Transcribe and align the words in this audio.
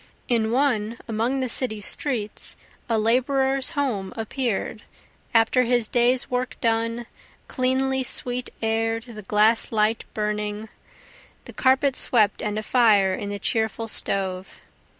In 0.27 0.49
one, 0.49 0.97
among 1.07 1.41
the 1.41 1.47
city 1.47 1.79
streets 1.79 2.55
a 2.89 2.97
laborer's 2.97 3.69
home 3.77 4.13
appear'd, 4.17 4.81
After 5.31 5.61
his 5.61 5.87
day's 5.87 6.27
work 6.27 6.59
done, 6.59 7.05
cleanly, 7.47 8.01
sweet 8.01 8.49
air'd, 8.63 9.03
the 9.03 9.21
gaslight 9.21 10.05
burning, 10.15 10.69
The 11.45 11.53
carpet 11.53 11.95
swept 11.95 12.41
and 12.41 12.57
a 12.57 12.63
fire 12.63 13.13
in 13.13 13.29
the 13.29 13.37
cheerful 13.37 13.87
stove. 13.87 14.61